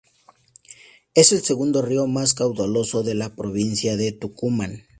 [1.13, 4.87] Es el segundo río más caudaloso de la provincia de Tucumán.